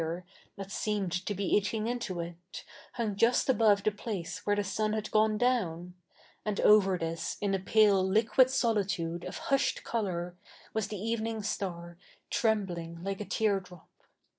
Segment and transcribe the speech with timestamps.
[0.01, 0.23] 'e,
[0.55, 4.55] that seemed to be eating into it, hu fig Just above the place whe7 e
[4.55, 5.93] the su7t had gone dow7i;
[6.43, 10.35] a7id over this, iii a pale liquid solitude of hushed colour,
[10.73, 11.97] was the eve7ii7ig star,
[12.31, 13.89] trcTtibling like a tear drop.